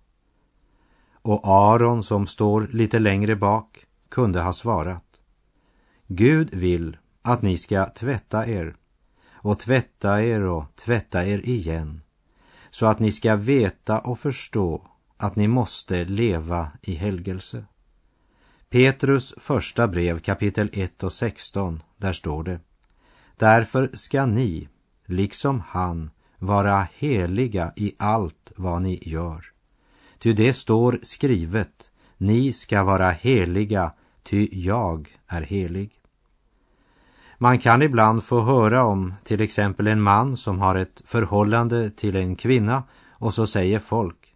Och 1.22 1.42
Aron 1.44 2.04
som 2.04 2.28
står 2.28 2.68
lite 2.74 3.00
längre 3.00 3.36
bak 3.36 3.86
kunde 4.10 4.42
ha 4.42 4.54
svarat. 4.54 5.22
Gud 6.08 6.54
vill 6.54 6.98
att 7.22 7.42
ni 7.42 7.58
ska 7.58 7.86
tvätta 7.86 8.48
er 8.48 8.76
och 9.32 9.60
tvätta 9.60 10.24
er 10.24 10.42
och 10.42 10.76
tvätta 10.76 11.26
er 11.26 11.50
igen 11.50 12.02
så 12.72 12.86
att 12.86 13.00
ni 13.00 13.12
ska 13.12 13.36
veta 13.36 14.00
och 14.00 14.20
förstå 14.20 14.88
att 15.18 15.36
ni 15.36 15.48
måste 15.48 16.06
leva 16.06 16.72
i 16.82 16.96
helgelse. 16.96 17.66
Petrus 18.70 19.34
första 19.38 19.88
brev 19.88 20.20
kapitel 20.20 20.70
1 20.74 21.04
och 21.04 21.14
16, 21.14 21.84
där 21.98 22.14
står 22.14 22.44
det 22.44 22.60
Därför 23.38 23.90
ska 23.94 24.26
ni, 24.26 24.68
liksom 25.06 25.60
han, 25.68 26.12
vara 26.38 26.88
heliga 26.94 27.74
i 27.76 27.96
allt 27.98 28.52
vad 28.56 28.82
ni 28.82 29.00
gör. 29.02 29.49
Ty 30.20 30.34
det 30.34 30.54
står 30.54 31.00
skrivet, 31.04 31.92
ni 32.18 32.54
ska 32.54 32.84
vara 32.84 33.12
heliga, 33.12 33.92
ty 34.24 34.50
jag 34.52 35.18
är 35.28 35.42
helig. 35.42 35.92
Man 37.38 37.60
kan 37.60 37.82
ibland 37.82 38.24
få 38.24 38.42
höra 38.42 38.84
om 38.84 39.14
till 39.24 39.42
exempel 39.42 39.88
en 39.88 40.02
man 40.02 40.38
som 40.38 40.60
har 40.60 40.76
ett 40.76 41.02
förhållande 41.06 41.90
till 41.90 42.16
en 42.16 42.36
kvinna 42.36 42.84
och 43.10 43.34
så 43.34 43.48
säger 43.48 43.80
folk 43.80 44.36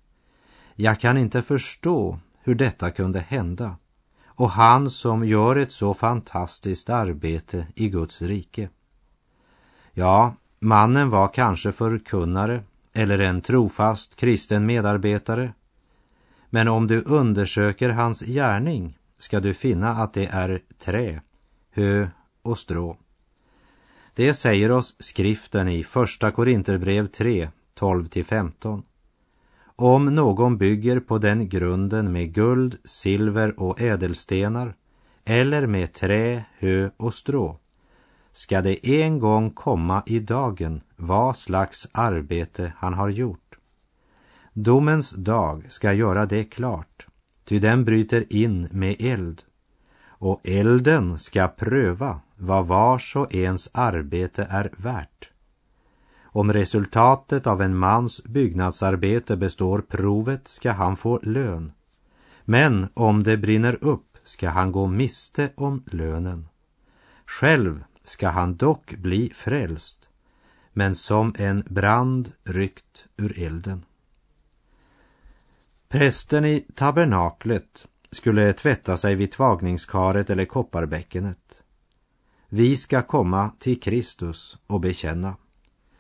Jag 0.75 0.99
kan 0.99 1.17
inte 1.17 1.41
förstå 1.41 2.19
hur 2.43 2.55
detta 2.55 2.91
kunde 2.91 3.19
hända 3.19 3.75
och 4.35 4.49
han 4.49 4.89
som 4.89 5.25
gör 5.25 5.55
ett 5.55 5.71
så 5.71 5.93
fantastiskt 5.93 6.89
arbete 6.89 7.67
i 7.75 7.89
Guds 7.89 8.21
rike. 8.21 8.69
Ja, 9.91 10.35
mannen 10.59 11.09
var 11.09 11.27
kanske 11.27 11.71
förkunnare 11.71 12.63
eller 12.93 13.19
en 13.19 13.41
trofast 13.41 14.15
kristen 14.15 14.65
medarbetare. 14.65 15.53
Men 16.55 16.67
om 16.67 16.87
du 16.87 17.01
undersöker 17.01 17.89
hans 17.89 18.21
gärning 18.21 18.97
ska 19.17 19.39
du 19.39 19.53
finna 19.53 19.89
att 19.89 20.13
det 20.13 20.25
är 20.25 20.61
trä, 20.79 21.21
hö 21.71 22.07
och 22.41 22.59
strå. 22.59 22.97
Det 24.13 24.33
säger 24.33 24.71
oss 24.71 24.95
skriften 24.99 25.67
i 25.67 25.83
Första 25.83 26.31
Korinterbrev 26.31 27.07
3, 27.07 27.49
12-15. 27.79 28.83
Om 29.75 30.05
någon 30.05 30.57
bygger 30.57 30.99
på 30.99 31.17
den 31.17 31.49
grunden 31.49 32.11
med 32.11 32.33
guld, 32.33 32.77
silver 32.83 33.59
och 33.59 33.81
ädelstenar 33.81 34.75
eller 35.25 35.67
med 35.67 35.93
trä, 35.93 36.45
hö 36.59 36.89
och 36.97 37.13
strå 37.13 37.57
ska 38.31 38.61
det 38.61 39.03
en 39.03 39.19
gång 39.19 39.51
komma 39.51 40.03
i 40.05 40.19
dagen 40.19 40.81
vad 40.95 41.37
slags 41.37 41.87
arbete 41.91 42.73
han 42.77 42.93
har 42.93 43.09
gjort. 43.09 43.42
Domens 44.53 45.11
dag 45.11 45.65
ska 45.69 45.93
göra 45.93 46.25
det 46.25 46.43
klart, 46.43 47.07
ty 47.45 47.59
den 47.59 47.85
bryter 47.85 48.33
in 48.33 48.67
med 48.71 48.95
eld. 48.99 49.43
Och 50.07 50.41
elden 50.43 51.19
ska 51.19 51.47
pröva 51.47 52.19
vad 52.35 52.67
vars 52.67 53.15
och 53.15 53.35
ens 53.35 53.69
arbete 53.73 54.47
är 54.49 54.71
värt. 54.77 55.29
Om 56.23 56.53
resultatet 56.53 57.47
av 57.47 57.61
en 57.61 57.77
mans 57.77 58.23
byggnadsarbete 58.23 59.37
består 59.37 59.81
provet 59.81 60.47
ska 60.47 60.71
han 60.71 60.97
få 60.97 61.19
lön. 61.23 61.71
Men 62.45 62.87
om 62.93 63.23
det 63.23 63.37
brinner 63.37 63.77
upp 63.83 64.17
ska 64.23 64.49
han 64.49 64.71
gå 64.71 64.87
miste 64.87 65.51
om 65.55 65.83
lönen. 65.85 66.47
Själv 67.25 67.83
ska 68.03 68.29
han 68.29 68.55
dock 68.55 68.95
bli 68.95 69.31
frälst, 69.35 70.09
men 70.73 70.95
som 70.95 71.33
en 71.37 71.63
brand 71.69 72.31
ryckt 72.43 73.05
ur 73.17 73.39
elden. 73.39 73.85
Prästen 75.93 76.45
i 76.45 76.65
tabernaklet 76.75 77.87
skulle 78.11 78.53
tvätta 78.53 78.97
sig 78.97 79.15
vid 79.15 79.31
tvagningskaret 79.31 80.29
eller 80.29 80.45
kopparbäckenet. 80.45 81.63
Vi 82.49 82.77
ska 82.77 83.01
komma 83.01 83.51
till 83.59 83.81
Kristus 83.81 84.57
och 84.67 84.79
bekänna. 84.79 85.35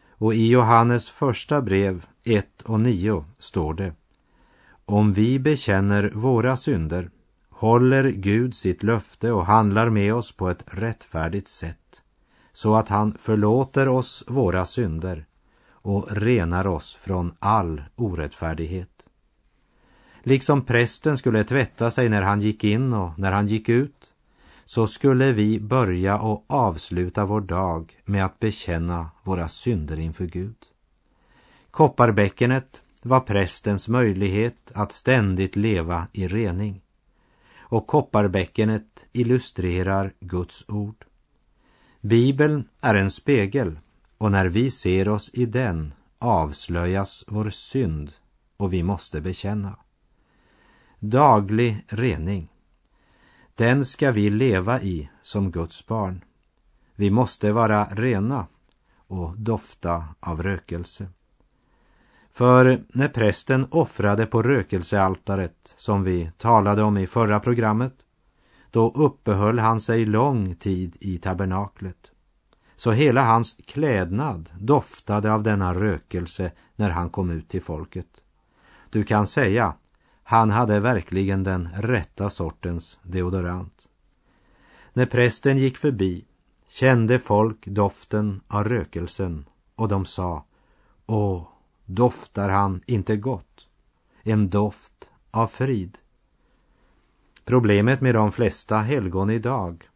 Och 0.09 0.33
i 0.33 0.47
Johannes 0.47 1.09
första 1.09 1.61
brev 1.61 2.05
1 2.23 2.61
och 2.61 2.79
9 2.79 3.25
står 3.39 3.73
det 3.73 3.93
Om 4.85 5.13
vi 5.13 5.39
bekänner 5.39 6.11
våra 6.13 6.57
synder 6.57 7.09
håller 7.49 8.11
Gud 8.11 8.55
sitt 8.55 8.83
löfte 8.83 9.31
och 9.31 9.45
handlar 9.45 9.89
med 9.89 10.13
oss 10.13 10.31
på 10.31 10.49
ett 10.49 10.63
rättfärdigt 10.67 11.47
sätt 11.47 12.01
så 12.53 12.75
att 12.75 12.89
han 12.89 13.17
förlåter 13.19 13.87
oss 13.87 14.23
våra 14.27 14.65
synder 14.65 15.25
och 15.71 16.11
renar 16.11 16.67
oss 16.67 16.95
från 17.01 17.35
all 17.39 17.83
orättfärdighet. 17.95 18.92
Liksom 20.23 20.65
prästen 20.65 21.17
skulle 21.17 21.43
tvätta 21.43 21.91
sig 21.91 22.09
när 22.09 22.21
han 22.21 22.41
gick 22.41 22.63
in 22.63 22.93
och 22.93 23.19
när 23.19 23.31
han 23.31 23.47
gick 23.47 23.69
ut 23.69 24.13
så 24.65 24.87
skulle 24.87 25.31
vi 25.31 25.59
börja 25.59 26.19
och 26.19 26.45
avsluta 26.47 27.25
vår 27.25 27.41
dag 27.41 27.99
med 28.05 28.25
att 28.25 28.39
bekänna 28.39 29.09
våra 29.23 29.47
synder 29.47 29.99
inför 29.99 30.25
Gud. 30.25 30.55
Kopparbäckenet 31.71 32.81
var 33.01 33.19
prästens 33.19 33.87
möjlighet 33.87 34.71
att 34.73 34.91
ständigt 34.91 35.55
leva 35.55 36.07
i 36.11 36.27
rening. 36.27 36.81
Och 37.57 37.87
kopparbäckenet 37.87 39.05
illustrerar 39.11 40.13
Guds 40.19 40.65
ord. 40.67 41.05
Bibeln 42.01 42.67
är 42.81 42.95
en 42.95 43.11
spegel 43.11 43.79
och 44.17 44.31
när 44.31 44.45
vi 44.45 44.71
ser 44.71 45.09
oss 45.09 45.29
i 45.33 45.45
den 45.45 45.93
avslöjas 46.19 47.23
vår 47.27 47.49
synd 47.49 48.11
och 48.57 48.73
vi 48.73 48.83
måste 48.83 49.21
bekänna. 49.21 49.75
Daglig 51.05 51.85
rening. 51.87 52.49
Den 53.55 53.85
ska 53.85 54.11
vi 54.11 54.29
leva 54.29 54.81
i 54.81 55.09
som 55.21 55.51
Guds 55.51 55.87
barn. 55.87 56.23
Vi 56.95 57.09
måste 57.09 57.51
vara 57.51 57.85
rena 57.85 58.47
och 59.07 59.37
dofta 59.37 60.05
av 60.19 60.43
rökelse. 60.43 61.07
För 62.33 62.83
när 62.87 63.07
prästen 63.07 63.67
offrade 63.71 64.25
på 64.25 64.41
rökelsealtaret, 64.41 65.73
som 65.77 66.03
vi 66.03 66.31
talade 66.37 66.83
om 66.83 66.97
i 66.97 67.07
förra 67.07 67.39
programmet, 67.39 67.95
då 68.71 68.91
uppehöll 68.91 69.59
han 69.59 69.79
sig 69.79 70.05
lång 70.05 70.55
tid 70.55 70.97
i 70.99 71.17
tabernaklet. 71.17 72.11
Så 72.75 72.91
hela 72.91 73.23
hans 73.23 73.57
klädnad 73.65 74.49
doftade 74.59 75.33
av 75.33 75.43
denna 75.43 75.73
rökelse 75.73 76.51
när 76.75 76.89
han 76.89 77.09
kom 77.09 77.31
ut 77.31 77.49
till 77.49 77.63
folket. 77.63 78.21
Du 78.89 79.03
kan 79.03 79.27
säga, 79.27 79.73
han 80.23 80.51
hade 80.51 80.79
verkligen 80.79 81.43
den 81.43 81.69
rätta 81.77 82.29
sortens 82.29 82.99
deodorant. 83.03 83.89
När 84.93 85.05
prästen 85.05 85.57
gick 85.57 85.77
förbi 85.77 86.25
kände 86.67 87.19
folk 87.19 87.65
doften 87.67 88.41
av 88.47 88.63
rökelsen 88.63 89.45
och 89.75 89.87
de 89.87 90.05
sa, 90.05 90.45
Åh, 91.05 91.47
doftar 91.85 92.49
han 92.49 92.81
inte 92.85 93.15
gott? 93.17 93.67
En 94.23 94.49
doft 94.49 95.09
av 95.31 95.47
frid. 95.47 95.97
Problemet 97.45 98.01
med 98.01 98.15
de 98.15 98.31
flesta 98.31 98.77
helgon 98.77 99.29
idag 99.29 99.89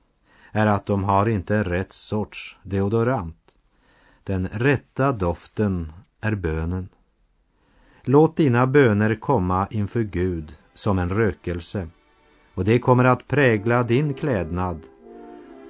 är 0.52 0.68
att 0.68 0.86
de 0.86 1.04
har 1.04 1.30
inte 1.30 1.64
rätt 1.64 1.94
sorts 1.94 2.58
deodorant. 2.64 3.56
Den 4.24 4.48
rätta 4.48 5.12
doften 5.12 5.94
är 6.22 6.36
bönen. 6.36 6.90
Låt 8.10 8.36
dina 8.36 8.68
böner 8.68 9.16
komma 9.16 9.68
inför 9.72 10.02
Gud 10.02 10.56
som 10.74 11.00
en 11.00 11.10
rökelse 11.10 11.88
och 12.54 12.66
det 12.66 12.80
kommer 12.80 13.04
att 13.04 13.28
prägla 13.28 13.84
din 13.84 14.14
klädnad 14.14 14.80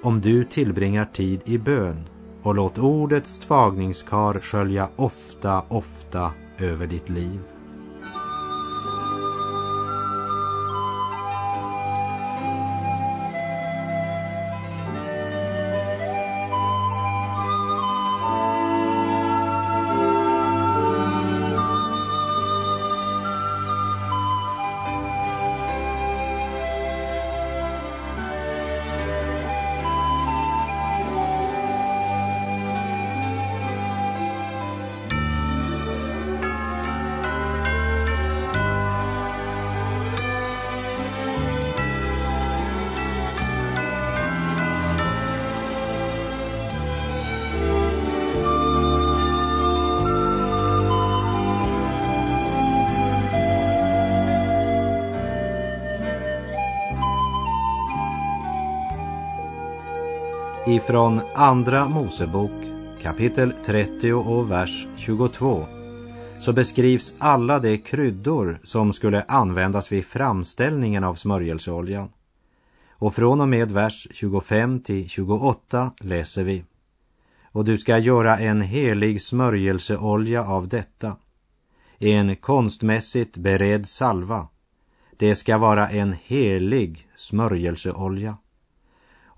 om 0.02 0.20
du 0.20 0.44
tillbringar 0.44 1.04
tid 1.04 1.40
i 1.44 1.58
bön 1.58 2.08
och 2.42 2.54
låt 2.54 2.78
ordets 2.78 3.38
tvagningskar 3.38 4.40
skölja 4.40 4.88
ofta, 4.96 5.62
ofta 5.68 6.32
över 6.58 6.86
ditt 6.86 7.08
liv. 7.08 7.57
Ifrån 60.70 61.20
Andra 61.34 61.88
Mosebok 61.88 62.50
kapitel 63.02 63.52
30 63.64 64.12
och 64.12 64.50
vers 64.50 64.86
22 64.96 65.66
så 66.40 66.52
beskrivs 66.52 67.14
alla 67.18 67.58
de 67.58 67.78
kryddor 67.78 68.60
som 68.64 68.92
skulle 68.92 69.22
användas 69.22 69.92
vid 69.92 70.06
framställningen 70.06 71.04
av 71.04 71.14
smörjelseoljan. 71.14 72.08
Och 72.90 73.14
från 73.14 73.40
och 73.40 73.48
med 73.48 73.70
vers 73.70 74.08
25 74.10 74.80
till 74.80 75.08
28 75.08 75.92
läser 76.00 76.44
vi. 76.44 76.64
Och 77.52 77.64
du 77.64 77.78
ska 77.78 77.98
göra 77.98 78.38
en 78.38 78.60
helig 78.60 79.22
smörjelseolja 79.22 80.44
av 80.44 80.68
detta, 80.68 81.16
en 81.98 82.36
konstmässigt 82.36 83.36
beredd 83.36 83.88
salva. 83.88 84.48
Det 85.16 85.34
ska 85.34 85.58
vara 85.58 85.88
en 85.88 86.12
helig 86.12 87.08
smörjelseolja 87.14 88.36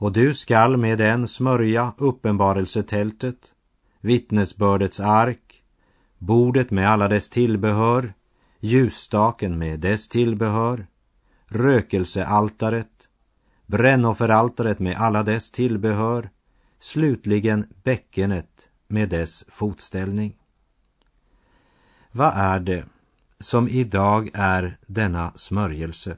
och 0.00 0.12
du 0.12 0.34
skall 0.34 0.76
med 0.76 0.98
den 0.98 1.28
smörja 1.28 1.92
uppenbarelsetältet, 1.98 3.54
vittnesbördets 4.00 5.00
ark, 5.00 5.62
bordet 6.18 6.70
med 6.70 6.90
alla 6.90 7.08
dess 7.08 7.28
tillbehör, 7.28 8.14
ljusstaken 8.60 9.58
med 9.58 9.80
dess 9.80 10.08
tillbehör, 10.08 10.86
rökelsealtaret, 11.46 13.08
brännofferaltaret 13.66 14.78
med 14.78 14.96
alla 14.96 15.22
dess 15.22 15.50
tillbehör, 15.50 16.30
slutligen 16.78 17.66
bäckenet 17.82 18.68
med 18.88 19.08
dess 19.08 19.44
fotställning. 19.48 20.36
Vad 22.12 22.32
är 22.34 22.60
det 22.60 22.84
som 23.40 23.68
idag 23.68 24.30
är 24.34 24.78
denna 24.86 25.32
smörjelse? 25.34 26.16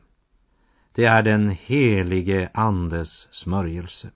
Det 0.95 1.05
är 1.05 1.23
den 1.23 1.51
helige 1.51 2.51
Andes 2.55 3.29
smörjelse. 3.31 4.11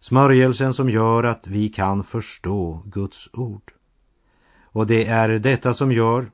Smörjelsen 0.00 0.74
som 0.74 0.90
gör 0.90 1.24
att 1.24 1.46
vi 1.46 1.68
kan 1.68 2.04
förstå 2.04 2.82
Guds 2.86 3.28
ord. 3.32 3.72
Och 4.62 4.86
det 4.86 5.06
är 5.06 5.28
detta 5.28 5.74
som 5.74 5.92
gör 5.92 6.30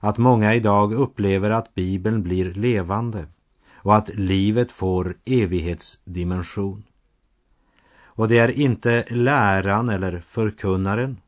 att 0.00 0.18
många 0.18 0.54
idag 0.54 0.92
upplever 0.92 1.50
att 1.50 1.74
Bibeln 1.74 2.22
blir 2.22 2.54
levande 2.54 3.26
och 3.74 3.96
att 3.96 4.08
livet 4.14 4.72
får 4.72 5.16
evighetsdimension. 5.24 6.82
Och 8.04 8.28
det 8.28 8.38
är 8.38 8.50
inte 8.50 9.04
läran 9.10 9.88
eller 9.88 10.20
förkunnaren, 10.20 11.20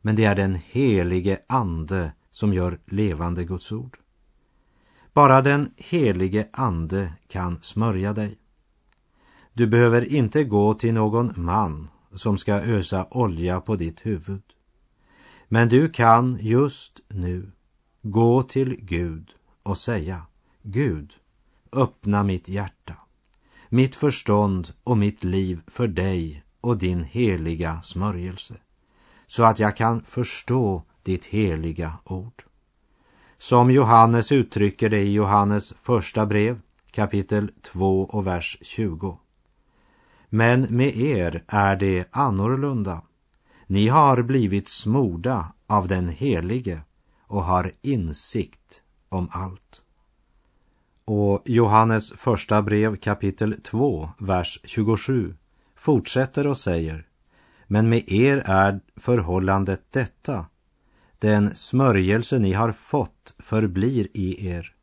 men 0.00 0.16
det 0.16 0.24
är 0.24 0.34
den 0.34 0.54
helige 0.54 1.38
Ande 1.46 2.12
som 2.30 2.54
gör 2.54 2.78
levande 2.86 3.44
Guds 3.44 3.72
ord. 3.72 3.98
Bara 5.14 5.42
den 5.42 5.74
helige 5.76 6.48
Ande 6.52 7.12
kan 7.28 7.58
smörja 7.62 8.12
dig. 8.12 8.38
Du 9.52 9.66
behöver 9.66 10.12
inte 10.12 10.44
gå 10.44 10.74
till 10.74 10.94
någon 10.94 11.32
man 11.36 11.90
som 12.12 12.38
ska 12.38 12.54
ösa 12.54 13.06
olja 13.10 13.60
på 13.60 13.76
ditt 13.76 14.06
huvud. 14.06 14.42
Men 15.48 15.68
du 15.68 15.88
kan 15.88 16.38
just 16.40 17.00
nu 17.08 17.50
gå 18.02 18.42
till 18.42 18.76
Gud 18.80 19.34
och 19.62 19.78
säga 19.78 20.26
Gud, 20.62 21.14
öppna 21.72 22.22
mitt 22.22 22.48
hjärta, 22.48 22.96
mitt 23.68 23.94
förstånd 23.94 24.72
och 24.84 24.98
mitt 24.98 25.24
liv 25.24 25.60
för 25.66 25.88
dig 25.88 26.44
och 26.60 26.78
din 26.78 27.04
heliga 27.04 27.82
smörjelse, 27.82 28.54
så 29.26 29.44
att 29.44 29.58
jag 29.58 29.76
kan 29.76 30.02
förstå 30.02 30.82
ditt 31.02 31.24
heliga 31.26 31.98
ord. 32.04 32.44
Som 33.42 33.70
Johannes 33.70 34.32
uttrycker 34.32 34.88
det 34.88 35.00
i 35.00 35.12
Johannes 35.12 35.74
första 35.82 36.26
brev, 36.26 36.60
kapitel 36.90 37.50
2 37.62 38.04
och 38.04 38.26
vers 38.26 38.58
20. 38.60 39.18
Men 40.28 40.60
med 40.62 40.96
er 40.96 41.44
är 41.46 41.76
det 41.76 42.04
annorlunda. 42.10 43.02
Ni 43.66 43.88
har 43.88 44.22
blivit 44.22 44.68
smorda 44.68 45.52
av 45.66 45.88
den 45.88 46.08
helige 46.08 46.80
och 47.26 47.44
har 47.44 47.72
insikt 47.80 48.82
om 49.08 49.28
allt. 49.32 49.82
Och 51.04 51.42
Johannes 51.44 52.12
första 52.12 52.62
brev 52.62 52.96
kapitel 52.96 53.60
2, 53.64 54.10
vers 54.18 54.60
27 54.64 55.36
fortsätter 55.76 56.46
och 56.46 56.56
säger 56.56 57.06
Men 57.66 57.88
med 57.88 58.12
er 58.12 58.36
är 58.46 58.80
förhållandet 58.96 59.82
detta 59.90 60.46
den 61.22 61.54
smörjelse 61.56 62.38
ni 62.38 62.52
har 62.52 62.72
fått 62.72 63.34
förblir 63.38 64.08
i 64.14 64.48
er 64.48 64.74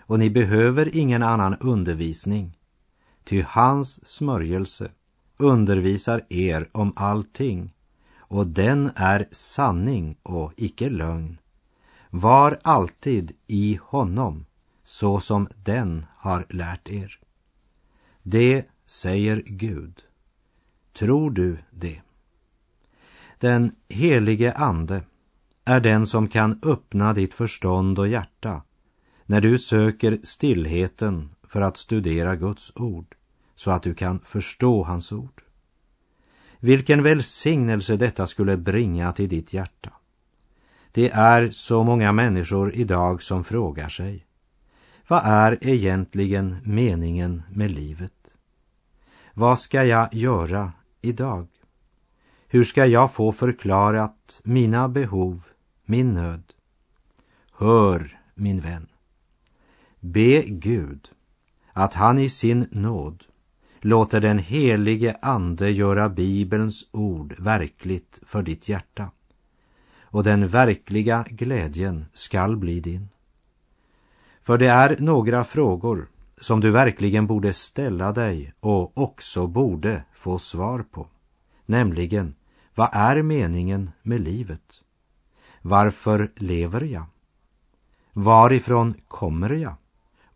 och 0.00 0.18
ni 0.18 0.30
behöver 0.30 0.96
ingen 0.96 1.22
annan 1.22 1.56
undervisning 1.60 2.58
ty 3.24 3.42
hans 3.42 4.08
smörjelse 4.08 4.90
undervisar 5.36 6.24
er 6.28 6.68
om 6.72 6.92
allting 6.96 7.74
och 8.18 8.46
den 8.46 8.90
är 8.96 9.28
sanning 9.32 10.16
och 10.22 10.52
icke 10.56 10.90
lögn. 10.90 11.38
Var 12.10 12.58
alltid 12.62 13.32
i 13.46 13.78
honom 13.82 14.46
så 14.82 15.20
som 15.20 15.48
den 15.64 16.06
har 16.16 16.46
lärt 16.50 16.88
er. 16.88 17.18
Det 18.22 18.64
säger 18.86 19.42
Gud. 19.46 20.02
Tror 20.92 21.30
du 21.30 21.58
det? 21.70 22.00
Den 23.38 23.72
helige 23.88 24.52
Ande 24.52 25.02
är 25.68 25.80
den 25.80 26.06
som 26.06 26.28
kan 26.28 26.60
öppna 26.62 27.12
ditt 27.12 27.34
förstånd 27.34 27.98
och 27.98 28.08
hjärta 28.08 28.62
när 29.26 29.40
du 29.40 29.58
söker 29.58 30.18
stillheten 30.22 31.30
för 31.42 31.60
att 31.60 31.76
studera 31.76 32.36
Guds 32.36 32.72
ord 32.74 33.14
så 33.54 33.70
att 33.70 33.82
du 33.82 33.94
kan 33.94 34.20
förstå 34.20 34.82
hans 34.82 35.12
ord. 35.12 35.42
Vilken 36.60 37.02
välsignelse 37.02 37.96
detta 37.96 38.26
skulle 38.26 38.56
bringa 38.56 39.12
till 39.12 39.28
ditt 39.28 39.52
hjärta. 39.52 39.92
Det 40.92 41.10
är 41.10 41.50
så 41.50 41.84
många 41.84 42.12
människor 42.12 42.74
idag 42.74 43.22
som 43.22 43.44
frågar 43.44 43.88
sig 43.88 44.28
vad 45.08 45.22
är 45.24 45.58
egentligen 45.66 46.56
meningen 46.64 47.42
med 47.50 47.70
livet? 47.70 48.34
Vad 49.34 49.58
ska 49.58 49.84
jag 49.84 50.14
göra 50.14 50.72
idag? 51.00 51.46
Hur 52.48 52.64
ska 52.64 52.86
jag 52.86 53.12
få 53.12 53.32
förklarat 53.32 54.40
mina 54.44 54.88
behov, 54.88 55.42
min 55.88 56.14
nöd? 56.14 56.42
Hör, 57.52 58.20
min 58.34 58.60
vän. 58.60 58.86
Be 60.00 60.42
Gud 60.42 61.10
att 61.72 61.94
han 61.94 62.18
i 62.18 62.28
sin 62.28 62.68
nåd 62.70 63.24
låter 63.80 64.20
den 64.20 64.38
helige 64.38 65.16
Ande 65.22 65.70
göra 65.70 66.08
Bibelns 66.08 66.86
ord 66.92 67.34
verkligt 67.38 68.20
för 68.22 68.42
ditt 68.42 68.68
hjärta. 68.68 69.10
Och 70.00 70.24
den 70.24 70.48
verkliga 70.48 71.24
glädjen 71.30 72.06
skall 72.12 72.56
bli 72.56 72.80
din. 72.80 73.08
För 74.42 74.58
det 74.58 74.68
är 74.68 74.96
några 74.98 75.44
frågor 75.44 76.08
som 76.40 76.60
du 76.60 76.70
verkligen 76.70 77.26
borde 77.26 77.52
ställa 77.52 78.12
dig 78.12 78.52
och 78.60 78.98
också 78.98 79.46
borde 79.46 80.04
få 80.12 80.38
svar 80.38 80.84
på. 80.90 81.06
Nämligen, 81.66 82.34
vad 82.74 82.88
är 82.92 83.22
meningen 83.22 83.90
med 84.02 84.20
livet? 84.20 84.82
Varför 85.62 86.32
lever 86.36 86.80
jag? 86.80 87.04
Varifrån 88.12 88.94
kommer 89.08 89.50
jag? 89.50 89.74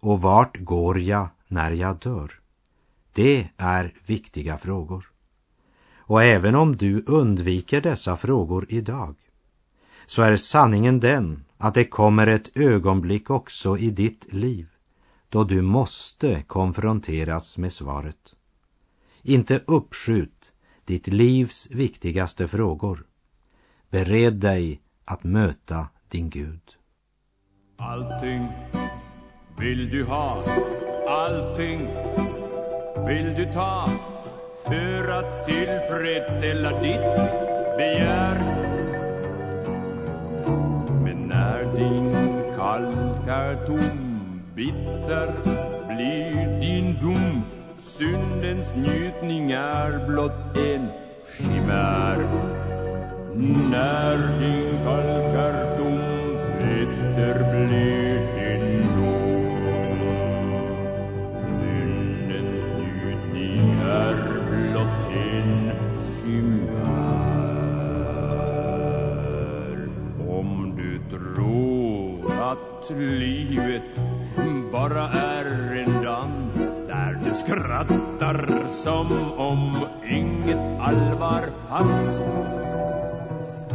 Och 0.01 0.23
vart 0.23 0.57
går 0.59 1.01
jag 1.01 1.29
när 1.49 1.71
jag 1.71 1.99
dör? 1.99 2.41
Det 3.13 3.49
är 3.57 3.95
viktiga 4.07 4.59
frågor. 4.59 5.11
Och 5.97 6.23
även 6.23 6.55
om 6.55 6.77
du 6.77 7.05
undviker 7.07 7.81
dessa 7.81 8.17
frågor 8.17 8.67
idag 8.69 9.15
så 10.07 10.23
är 10.23 10.37
sanningen 10.37 11.01
den 11.01 11.45
att 11.59 11.75
det 11.75 11.85
kommer 11.85 12.27
ett 12.27 12.57
ögonblick 12.57 13.31
också 13.31 13.79
i 13.79 13.91
ditt 13.91 14.33
liv 14.33 14.69
då 15.29 15.45
du 15.45 15.63
måste 15.63 16.43
konfronteras 16.43 17.59
med 17.59 17.73
svaret. 17.73 18.35
Inte 19.23 19.63
uppskjut 19.67 20.53
ditt 20.85 21.07
livs 21.07 21.69
viktigaste 21.71 22.49
frågor. 22.49 23.07
Bered 23.91 24.35
dig 24.35 24.81
att 25.05 25.25
möta 25.25 25.88
din 26.09 26.31
Gud. 26.31 26.77
Allting 27.79 28.49
vill 29.59 29.91
du 29.91 30.05
ha, 30.05 30.43
allting 31.09 31.88
vill 33.07 33.35
du 33.35 33.53
ta 33.53 33.88
för 34.65 35.09
att 35.09 35.47
tillfredsställa 35.47 36.71
ditt 36.81 37.17
begär. 37.77 38.38
Men 41.05 41.27
när 41.27 41.77
din 41.77 42.12
kalk 42.57 43.29
är 43.29 43.67
tom, 43.67 44.43
bitter 44.55 45.33
blir 45.87 46.61
din 46.61 47.01
dom. 47.01 47.43
Syndens 47.99 48.75
njutning 48.75 49.51
är 49.51 50.07
blott 50.07 50.57
en 50.57 50.88
chimär. 51.37 52.62
När 53.35 54.38
din 54.40 54.85
kalk 54.85 55.35
är 55.35 55.79
tom, 55.79 55.99
bitter 56.59 57.37
blir 57.51 58.21
din 58.45 58.87
dom. 58.97 60.01
Syndens 61.40 62.66
njutning 62.79 63.64
är 63.81 64.16
blott 64.51 65.01
en 65.12 65.53
chimär. 66.14 66.99
Om 70.29 70.51
du 70.77 70.90
tror 71.11 72.21
att 72.42 72.90
livet 72.99 73.90
bara 74.73 75.05
är 75.09 75.47
en 75.77 75.92
dans 76.05 76.55
där 76.88 77.12
du 77.25 77.31
skrattar 77.40 78.38
som 78.85 79.33
om 79.38 79.87
inget 80.11 80.81
allvar 80.81 81.45
fanns 81.68 82.72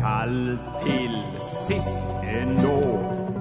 Kall 0.01 0.57
till 0.83 1.23
sist 1.67 2.23
ändå 2.23 2.81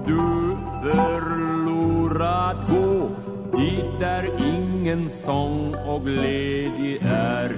du 0.05 0.57
förlorad 0.81 2.57
gå. 2.69 3.09
Dit 3.57 3.99
där 3.99 4.29
ingen 4.39 5.09
sång 5.25 5.75
och 5.75 6.05
glädje 6.05 6.97
är. 7.01 7.57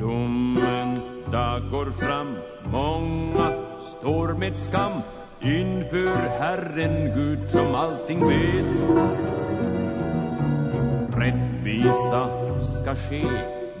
Domens 0.00 1.00
dag 1.32 1.70
går 1.70 1.90
fram. 1.98 2.36
Många 2.72 3.52
står 3.98 4.28
med 4.34 4.52
skam 4.68 4.92
för 5.92 6.40
Herren 6.40 7.14
Gud 7.14 7.50
som 7.50 7.74
allting 7.74 8.28
vet 8.28 8.66
Rättvisa 11.16 12.28
ska 12.82 12.94
ske 12.94 13.24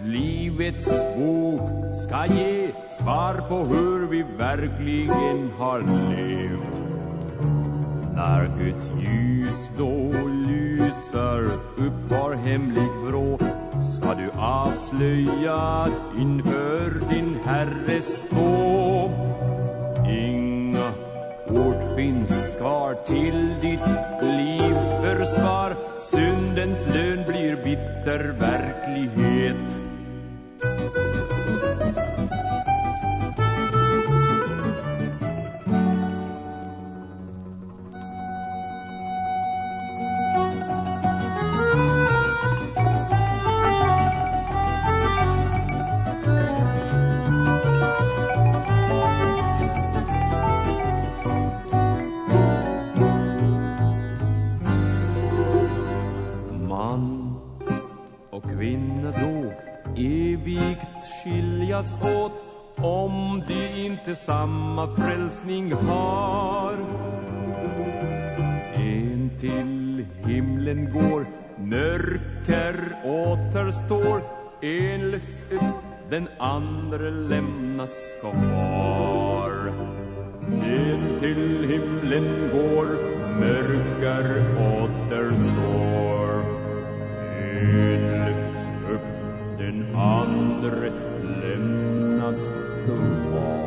Livets 0.04 0.86
bok 1.16 1.70
ska 2.04 2.26
ge 2.26 2.70
svar 2.98 3.34
på 3.48 3.64
hur 3.64 4.06
vi 4.06 4.24
verkligen 4.38 5.50
har 5.58 5.78
levt 5.80 6.76
När 8.14 8.50
Guds 8.58 9.02
ljus 9.02 9.68
då 9.78 10.10
lyser 10.48 11.44
upp 11.76 12.10
var 12.10 12.34
hemlig 12.34 12.88
vrå 13.04 13.38
ska 13.98 14.14
du 14.14 14.30
avslöja 14.40 15.88
inför 16.18 17.08
din 17.10 17.36
Herre 17.44 18.02
stå. 18.02 18.91
Till 23.12 23.60
ditt 23.60 24.22
livs 24.22 24.88
försvar. 25.02 25.76
Syndens 26.10 26.78
lön 26.94 27.24
blir 27.28 27.56
bitter 27.56 28.32
skiljas 61.82 62.16
åt 62.16 62.32
om 62.76 63.42
de 63.48 63.84
inte 63.86 64.16
samma 64.16 64.96
frälsning 64.96 65.72
har. 65.72 66.76
En 68.74 69.30
till 69.40 70.06
himlen 70.24 70.92
går, 70.92 71.26
mörker 71.58 72.96
återstår, 73.04 74.20
en 74.60 75.10
lyfts 75.10 75.52
upp, 75.52 76.10
den 76.10 76.28
andra 76.38 77.10
lämnas 77.10 77.90
kvar. 78.20 79.72
En 80.50 81.20
till 81.20 81.68
himlen 81.68 82.50
går, 82.52 82.86
mörker 83.40 84.44
återstår. 84.58 86.42
En 87.50 88.01
andre 89.94 90.52
andra 90.62 90.92
lämnas 91.42 92.36
kvar. 92.84 93.62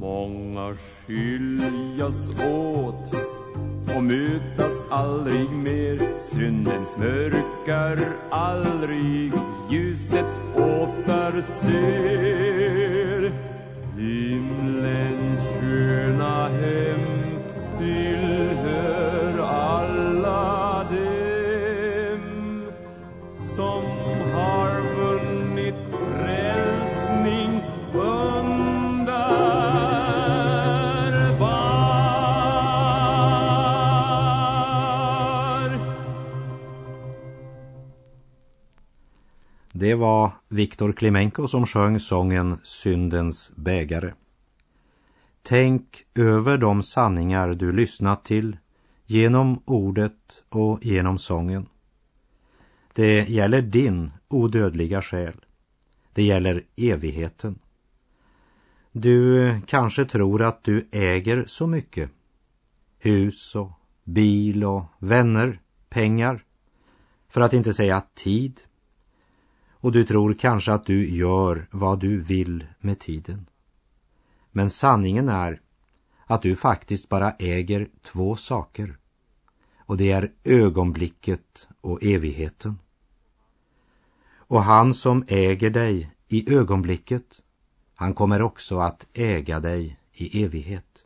Många 0.00 0.76
skiljas 1.06 2.40
åt 2.40 3.14
och 3.96 4.04
mötas 4.04 4.90
aldrig 4.90 5.50
mer. 5.50 5.98
Syndens 6.32 6.96
mörker 6.98 8.08
aldrig. 8.30 9.32
Ljuset 9.70 10.26
återser. 10.56 12.57
Det 39.80 39.94
var 39.94 40.32
Viktor 40.48 40.92
Klimenko 40.92 41.48
som 41.48 41.66
sjöng 41.66 42.00
sången 42.00 42.58
Syndens 42.64 43.52
bägare. 43.56 44.14
Tänk 45.42 46.04
över 46.14 46.58
de 46.58 46.82
sanningar 46.82 47.54
du 47.54 47.72
lyssnat 47.72 48.24
till 48.24 48.56
genom 49.06 49.62
ordet 49.64 50.42
och 50.48 50.84
genom 50.84 51.18
sången. 51.18 51.66
Det 52.92 53.28
gäller 53.28 53.62
din 53.62 54.10
odödliga 54.28 55.02
själ. 55.02 55.44
Det 56.12 56.22
gäller 56.22 56.64
evigheten. 56.76 57.58
Du 58.92 59.60
kanske 59.66 60.04
tror 60.04 60.42
att 60.42 60.64
du 60.64 60.88
äger 60.92 61.44
så 61.46 61.66
mycket. 61.66 62.10
Hus 62.98 63.54
och 63.54 63.72
bil 64.04 64.64
och 64.64 64.84
vänner, 64.98 65.60
pengar, 65.88 66.44
för 67.28 67.40
att 67.40 67.52
inte 67.52 67.74
säga 67.74 68.02
tid. 68.14 68.60
Och 69.80 69.92
du 69.92 70.04
tror 70.04 70.34
kanske 70.34 70.72
att 70.72 70.86
du 70.86 71.16
gör 71.16 71.66
vad 71.70 72.00
du 72.00 72.20
vill 72.20 72.66
med 72.80 72.98
tiden. 72.98 73.46
Men 74.50 74.70
sanningen 74.70 75.28
är 75.28 75.60
att 76.26 76.42
du 76.42 76.56
faktiskt 76.56 77.08
bara 77.08 77.32
äger 77.32 77.88
två 78.02 78.36
saker. 78.36 78.98
Och 79.78 79.96
det 79.96 80.12
är 80.12 80.32
ögonblicket 80.44 81.68
och 81.80 82.02
evigheten. 82.02 82.78
Och 84.36 84.62
han 84.62 84.94
som 84.94 85.24
äger 85.28 85.70
dig 85.70 86.10
i 86.28 86.54
ögonblicket, 86.54 87.42
han 87.94 88.14
kommer 88.14 88.42
också 88.42 88.78
att 88.78 89.06
äga 89.12 89.60
dig 89.60 90.00
i 90.12 90.44
evighet. 90.44 91.04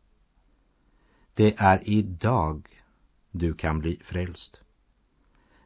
Det 1.35 1.55
är 1.59 1.89
idag 1.89 2.69
du 3.31 3.55
kan 3.55 3.79
bli 3.79 4.01
frälst. 4.05 4.61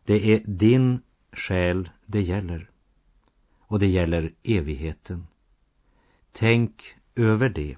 Det 0.04 0.32
är 0.32 0.42
din 0.46 1.02
själ 1.32 1.90
det 2.06 2.22
gäller. 2.22 2.70
Och 3.66 3.78
det 3.78 3.86
gäller 3.86 4.34
evigheten. 4.42 5.26
Tänk 6.32 6.96
över 7.14 7.48
det 7.48 7.76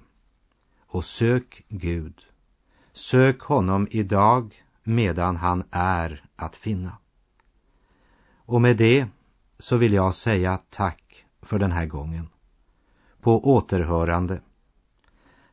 och 0.87 1.05
sök 1.05 1.65
Gud. 1.67 2.25
Sök 2.93 3.41
honom 3.41 3.87
idag 3.91 4.63
medan 4.83 5.35
han 5.35 5.63
är 5.71 6.25
att 6.35 6.55
finna. 6.55 6.97
Och 8.35 8.61
med 8.61 8.77
det 8.77 9.07
så 9.59 9.77
vill 9.77 9.93
jag 9.93 10.15
säga 10.15 10.59
tack 10.69 11.25
för 11.41 11.59
den 11.59 11.71
här 11.71 11.85
gången. 11.85 12.29
På 13.21 13.53
återhörande. 13.55 14.41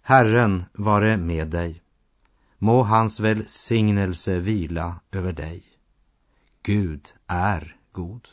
Herren 0.02 0.64
vare 0.72 1.16
med 1.16 1.48
dig. 1.48 1.82
Må 2.58 2.82
hans 2.82 3.20
välsignelse 3.20 4.38
vila 4.38 5.00
över 5.10 5.32
dig. 5.32 5.64
Gud 6.62 7.14
är 7.26 7.76
god. 7.92 8.28